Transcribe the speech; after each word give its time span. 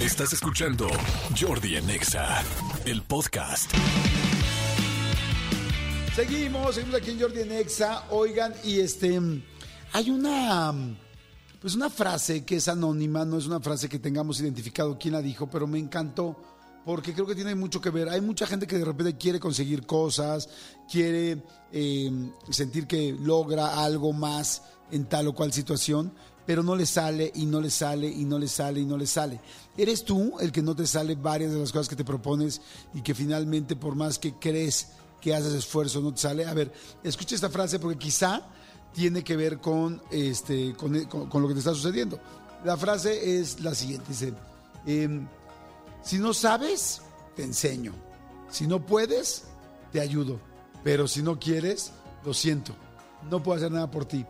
Estás 0.00 0.32
escuchando 0.32 0.88
Jordi 1.38 1.76
Anexa, 1.76 2.42
el 2.86 3.02
podcast. 3.02 3.70
Seguimos, 6.16 6.74
seguimos 6.74 7.02
aquí 7.02 7.10
en 7.10 7.20
Jordi 7.20 7.40
en 7.40 7.52
Exa. 7.52 8.04
Oigan, 8.08 8.54
y 8.64 8.80
este, 8.80 9.20
hay 9.92 10.08
una, 10.08 10.72
pues 11.60 11.74
una 11.74 11.90
frase 11.90 12.46
que 12.46 12.56
es 12.56 12.68
anónima, 12.68 13.26
no 13.26 13.36
es 13.36 13.46
una 13.46 13.60
frase 13.60 13.90
que 13.90 13.98
tengamos 13.98 14.40
identificado 14.40 14.98
quién 14.98 15.12
la 15.12 15.20
dijo, 15.20 15.50
pero 15.50 15.66
me 15.66 15.78
encantó 15.78 16.34
porque 16.86 17.12
creo 17.12 17.26
que 17.26 17.34
tiene 17.34 17.54
mucho 17.54 17.82
que 17.82 17.90
ver. 17.90 18.08
Hay 18.08 18.22
mucha 18.22 18.46
gente 18.46 18.66
que 18.66 18.78
de 18.78 18.86
repente 18.86 19.18
quiere 19.18 19.38
conseguir 19.38 19.84
cosas, 19.84 20.48
quiere 20.90 21.42
eh, 21.72 22.10
sentir 22.48 22.86
que 22.86 23.14
logra 23.20 23.84
algo 23.84 24.14
más 24.14 24.62
en 24.90 25.04
tal 25.04 25.28
o 25.28 25.34
cual 25.34 25.52
situación, 25.52 26.14
pero 26.46 26.62
no 26.62 26.74
le 26.74 26.86
sale 26.86 27.30
y 27.34 27.46
no 27.46 27.60
le 27.60 27.70
sale 27.70 28.08
y 28.08 28.24
no 28.24 28.38
le 28.38 28.48
sale 28.48 28.80
y 28.80 28.84
no 28.84 28.96
le 28.96 29.06
sale. 29.06 29.40
¿Eres 29.76 30.04
tú 30.04 30.38
el 30.40 30.52
que 30.52 30.62
no 30.62 30.74
te 30.74 30.86
sale 30.86 31.14
varias 31.14 31.52
de 31.52 31.58
las 31.58 31.72
cosas 31.72 31.88
que 31.88 31.96
te 31.96 32.04
propones 32.04 32.60
y 32.94 33.02
que 33.02 33.14
finalmente 33.14 33.76
por 33.76 33.94
más 33.94 34.18
que 34.18 34.34
crees 34.34 34.88
que 35.20 35.34
haces 35.34 35.52
esfuerzo 35.52 36.00
no 36.00 36.12
te 36.12 36.20
sale? 36.20 36.46
A 36.46 36.54
ver, 36.54 36.72
escucha 37.02 37.34
esta 37.34 37.50
frase 37.50 37.78
porque 37.78 37.98
quizá 37.98 38.42
tiene 38.92 39.22
que 39.22 39.36
ver 39.36 39.58
con, 39.58 40.02
este, 40.10 40.74
con, 40.74 41.04
con 41.04 41.42
lo 41.42 41.48
que 41.48 41.54
te 41.54 41.60
está 41.60 41.74
sucediendo. 41.74 42.18
La 42.64 42.76
frase 42.76 43.38
es 43.38 43.60
la 43.60 43.74
siguiente, 43.74 44.06
dice, 44.08 44.34
em, 44.86 45.26
si 46.02 46.18
no 46.18 46.34
sabes, 46.34 47.00
te 47.36 47.42
enseño. 47.42 47.92
Si 48.50 48.66
no 48.66 48.84
puedes, 48.84 49.44
te 49.92 50.00
ayudo. 50.00 50.40
Pero 50.82 51.06
si 51.06 51.22
no 51.22 51.38
quieres, 51.38 51.92
lo 52.24 52.34
siento. 52.34 52.74
No 53.30 53.42
puedo 53.42 53.58
hacer 53.58 53.70
nada 53.70 53.90
por 53.90 54.04
ti. 54.04 54.26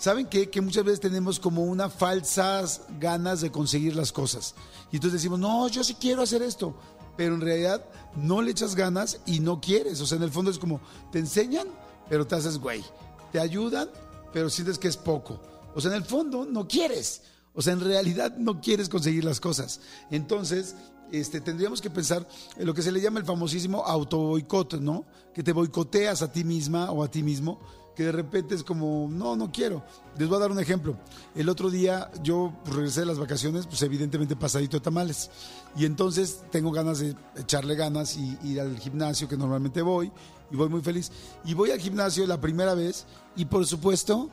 ¿Saben 0.00 0.28
qué? 0.28 0.48
Que 0.48 0.62
muchas 0.62 0.82
veces 0.82 0.98
tenemos 0.98 1.38
como 1.38 1.62
una 1.62 1.90
falsas 1.90 2.80
ganas 2.98 3.42
de 3.42 3.52
conseguir 3.52 3.94
las 3.94 4.12
cosas. 4.12 4.54
Y 4.90 4.96
entonces 4.96 5.20
decimos, 5.20 5.38
no, 5.38 5.68
yo 5.68 5.84
sí 5.84 5.94
quiero 5.94 6.22
hacer 6.22 6.40
esto. 6.40 6.74
Pero 7.18 7.34
en 7.34 7.42
realidad 7.42 7.84
no 8.16 8.40
le 8.40 8.50
echas 8.50 8.74
ganas 8.74 9.20
y 9.26 9.40
no 9.40 9.60
quieres. 9.60 10.00
O 10.00 10.06
sea, 10.06 10.16
en 10.16 10.22
el 10.22 10.30
fondo 10.30 10.50
es 10.50 10.58
como, 10.58 10.80
te 11.12 11.18
enseñan, 11.18 11.68
pero 12.08 12.26
te 12.26 12.34
haces 12.34 12.56
güey. 12.56 12.82
Te 13.30 13.40
ayudan, 13.40 13.90
pero 14.32 14.48
sientes 14.48 14.78
que 14.78 14.88
es 14.88 14.96
poco. 14.96 15.38
O 15.74 15.82
sea, 15.82 15.90
en 15.90 15.98
el 15.98 16.04
fondo 16.04 16.46
no 16.46 16.66
quieres. 16.66 17.20
O 17.52 17.60
sea, 17.60 17.74
en 17.74 17.80
realidad 17.80 18.34
no 18.38 18.62
quieres 18.62 18.88
conseguir 18.88 19.24
las 19.24 19.38
cosas. 19.38 19.80
Entonces, 20.10 20.76
este, 21.12 21.42
tendríamos 21.42 21.82
que 21.82 21.90
pensar 21.90 22.26
en 22.56 22.64
lo 22.64 22.72
que 22.72 22.80
se 22.80 22.90
le 22.90 23.02
llama 23.02 23.18
el 23.18 23.26
famosísimo 23.26 23.84
auto 23.84 24.16
boicot, 24.16 24.80
¿no? 24.80 25.04
Que 25.34 25.42
te 25.42 25.52
boicoteas 25.52 26.22
a 26.22 26.32
ti 26.32 26.42
misma 26.42 26.90
o 26.90 27.02
a 27.04 27.10
ti 27.10 27.22
mismo 27.22 27.60
que 28.00 28.06
de 28.06 28.12
repente 28.12 28.54
es 28.54 28.64
como, 28.64 29.10
no, 29.10 29.36
no 29.36 29.52
quiero. 29.52 29.84
Les 30.16 30.26
voy 30.26 30.38
a 30.38 30.40
dar 30.40 30.50
un 30.50 30.58
ejemplo. 30.58 30.96
El 31.34 31.50
otro 31.50 31.68
día 31.68 32.10
yo 32.22 32.50
regresé 32.64 33.00
de 33.00 33.06
las 33.06 33.18
vacaciones, 33.18 33.66
pues 33.66 33.82
evidentemente 33.82 34.36
pasadito 34.36 34.78
de 34.78 34.80
tamales. 34.80 35.30
Y 35.76 35.84
entonces 35.84 36.40
tengo 36.50 36.72
ganas 36.72 37.00
de 37.00 37.14
echarle 37.36 37.74
ganas 37.74 38.16
y 38.16 38.38
ir 38.42 38.58
al 38.58 38.78
gimnasio 38.78 39.28
que 39.28 39.36
normalmente 39.36 39.82
voy 39.82 40.10
y 40.50 40.56
voy 40.56 40.70
muy 40.70 40.80
feliz. 40.80 41.12
Y 41.44 41.52
voy 41.52 41.72
al 41.72 41.78
gimnasio 41.78 42.26
la 42.26 42.40
primera 42.40 42.72
vez 42.72 43.04
y 43.36 43.44
por 43.44 43.66
supuesto 43.66 44.30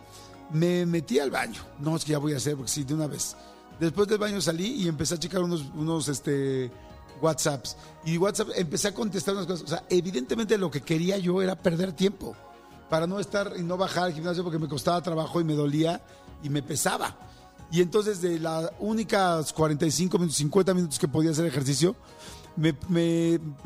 me 0.54 0.86
metí 0.86 1.20
al 1.20 1.30
baño. 1.30 1.60
No 1.82 1.98
es 1.98 2.06
que 2.06 2.14
ya 2.14 2.20
voy 2.20 2.36
a 2.36 2.38
hacer, 2.38 2.56
porque 2.56 2.72
sí, 2.72 2.86
de 2.86 2.94
una 2.94 3.08
vez. 3.08 3.36
Después 3.82 4.08
del 4.08 4.18
baño 4.18 4.40
salí 4.40 4.82
y 4.82 4.88
empecé 4.88 5.16
a 5.16 5.20
checar 5.20 5.44
unos, 5.44 5.66
unos 5.76 6.08
este, 6.08 6.72
WhatsApps. 7.22 7.76
Y 8.06 8.18
WhatsApp 8.18 8.48
empecé 8.56 8.88
a 8.88 8.94
contestar 8.94 9.34
unas 9.34 9.46
cosas. 9.46 9.66
O 9.66 9.68
sea, 9.68 9.84
evidentemente 9.90 10.58
lo 10.58 10.72
que 10.72 10.80
quería 10.80 11.18
yo 11.18 11.42
era 11.42 11.62
perder 11.62 11.92
tiempo 11.92 12.34
para 12.90 13.08
no 13.08 13.20
estar 13.20 13.54
y 13.58 13.64
no 13.64 13.78
bajar 13.78 14.06
al 14.06 14.14
gimnasio 14.14 14.44
porque 14.44 14.60
me 14.60 14.68
costaba 14.68 15.02
trabajo 15.02 15.42
y 15.42 15.44
me 15.44 15.54
dolía 15.54 16.02
y 16.44 16.50
me 16.50 16.62
pesaba. 16.62 17.16
Y 17.72 17.82
entonces 17.82 18.22
de 18.22 18.40
las 18.40 18.72
únicas 18.80 19.52
45 19.52 20.18
minutos, 20.18 20.38
50 20.38 20.74
minutos 20.74 21.00
que 21.00 21.08
podía 21.08 21.32
hacer 21.32 21.46
ejercicio, 21.46 21.96
me, 22.56 22.76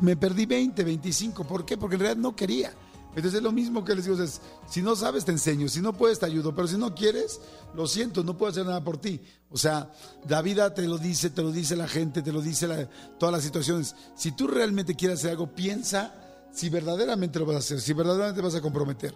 me, 0.00 0.16
perdí 0.16 0.46
20, 0.46 0.84
25. 0.84 1.44
¿Por 1.44 1.64
qué? 1.64 1.76
Porque 1.76 1.94
en 1.94 2.00
realidad 2.00 2.20
no 2.20 2.34
quería. 2.34 2.72
Entonces 3.14 3.34
es 3.34 3.42
lo 3.42 3.52
mismo 3.52 3.84
que 3.84 3.94
les 3.94 4.06
digo, 4.06 4.22
es, 4.22 4.40
si 4.68 4.80
no 4.80 4.96
sabes 4.96 5.26
te 5.26 5.32
enseño, 5.32 5.68
si 5.68 5.82
no 5.82 5.92
puedes 5.92 6.18
te 6.18 6.24
ayudo, 6.24 6.54
pero 6.54 6.66
si 6.66 6.78
no 6.78 6.94
quieres, 6.94 7.40
lo 7.74 7.86
siento, 7.86 8.24
no 8.24 8.38
puedo 8.38 8.50
hacer 8.50 8.64
nada 8.64 8.82
por 8.82 8.96
ti. 8.96 9.20
O 9.50 9.58
sea, 9.58 9.90
la 10.28 10.40
vida 10.40 10.72
te 10.72 10.82
lo 10.82 10.96
dice, 10.96 11.28
te 11.28 11.42
lo 11.42 11.52
dice 11.52 11.76
la 11.76 11.88
gente, 11.88 12.22
te 12.22 12.32
lo 12.32 12.40
dice 12.40 12.88
todas 13.18 13.34
las 13.34 13.44
situaciones. 13.44 13.94
Si 14.16 14.32
tú 14.32 14.46
realmente 14.46 14.94
quieres 14.94 15.18
hacer 15.18 15.32
algo, 15.32 15.54
piensa 15.54 16.21
si 16.52 16.68
verdaderamente 16.68 17.38
lo 17.38 17.46
vas 17.46 17.56
a 17.56 17.58
hacer, 17.60 17.80
si 17.80 17.92
verdaderamente 17.92 18.40
vas 18.40 18.54
a 18.54 18.60
comprometer. 18.60 19.14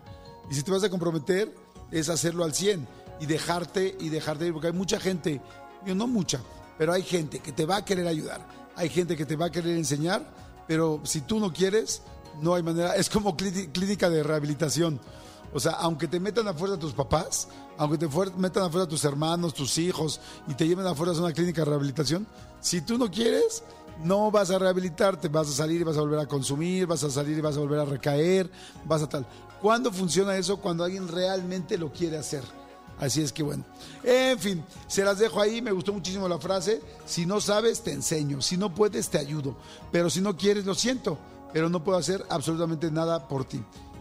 Y 0.50 0.54
si 0.54 0.62
te 0.62 0.70
vas 0.70 0.82
a 0.84 0.90
comprometer, 0.90 1.52
es 1.90 2.08
hacerlo 2.08 2.44
al 2.44 2.54
100 2.54 2.86
y 3.20 3.26
dejarte 3.26 3.96
y 4.00 4.08
dejarte 4.08 4.46
ir, 4.46 4.52
porque 4.52 4.68
hay 4.68 4.72
mucha 4.72 4.98
gente, 4.98 5.40
no 5.86 6.06
mucha, 6.06 6.40
pero 6.78 6.92
hay 6.92 7.02
gente 7.02 7.38
que 7.40 7.52
te 7.52 7.64
va 7.66 7.76
a 7.76 7.84
querer 7.84 8.06
ayudar, 8.06 8.46
hay 8.74 8.88
gente 8.88 9.16
que 9.16 9.26
te 9.26 9.36
va 9.36 9.46
a 9.46 9.50
querer 9.50 9.76
enseñar, 9.76 10.28
pero 10.66 11.00
si 11.04 11.20
tú 11.20 11.38
no 11.38 11.52
quieres, 11.52 12.02
no 12.40 12.54
hay 12.54 12.62
manera, 12.62 12.96
es 12.96 13.08
como 13.08 13.36
clínica 13.36 14.10
de 14.10 14.22
rehabilitación. 14.22 15.00
O 15.52 15.60
sea, 15.60 15.72
aunque 15.72 16.08
te 16.08 16.20
metan 16.20 16.48
a 16.48 16.54
fuerza 16.54 16.78
tus 16.78 16.92
papás, 16.92 17.48
aunque 17.78 17.98
te 17.98 18.08
metan 18.36 18.64
a 18.64 18.70
fuerza 18.70 18.88
tus 18.88 19.04
hermanos, 19.04 19.54
tus 19.54 19.78
hijos 19.78 20.20
y 20.48 20.54
te 20.54 20.66
lleven 20.66 20.86
a 20.86 20.94
fuerza 20.94 21.18
a 21.18 21.24
una 21.24 21.32
clínica 21.32 21.62
de 21.62 21.66
rehabilitación, 21.66 22.26
si 22.60 22.80
tú 22.80 22.98
no 22.98 23.10
quieres, 23.10 23.62
no 24.02 24.30
vas 24.30 24.50
a 24.50 24.58
rehabilitarte, 24.58 25.28
vas 25.28 25.48
a 25.48 25.52
salir 25.52 25.80
y 25.80 25.84
vas 25.84 25.96
a 25.96 26.00
volver 26.00 26.20
a 26.20 26.26
consumir, 26.26 26.86
vas 26.86 27.02
a 27.04 27.10
salir 27.10 27.38
y 27.38 27.40
vas 27.40 27.56
a 27.56 27.60
volver 27.60 27.80
a 27.80 27.84
recaer, 27.84 28.50
vas 28.84 29.02
a 29.02 29.08
tal. 29.08 29.26
¿Cuándo 29.60 29.90
funciona 29.90 30.36
eso? 30.36 30.58
Cuando 30.58 30.84
alguien 30.84 31.08
realmente 31.08 31.78
lo 31.78 31.92
quiere 31.92 32.18
hacer. 32.18 32.42
Así 32.98 33.20
es 33.20 33.32
que 33.32 33.42
bueno. 33.42 33.64
En 34.04 34.38
fin, 34.38 34.64
se 34.86 35.04
las 35.04 35.18
dejo 35.18 35.40
ahí. 35.40 35.60
Me 35.60 35.72
gustó 35.72 35.92
muchísimo 35.92 36.28
la 36.28 36.38
frase. 36.38 36.80
Si 37.04 37.26
no 37.26 37.40
sabes, 37.40 37.82
te 37.82 37.92
enseño. 37.92 38.40
Si 38.40 38.56
no 38.56 38.74
puedes, 38.74 39.08
te 39.08 39.18
ayudo. 39.18 39.56
Pero 39.92 40.08
si 40.08 40.20
no 40.20 40.36
quieres, 40.36 40.64
lo 40.64 40.74
siento. 40.74 41.18
Pero 41.52 41.68
no 41.68 41.84
puedo 41.84 41.98
hacer 41.98 42.24
absolutamente 42.28 42.90
nada 42.90 43.28
por 43.28 43.44
ti. 43.44 43.62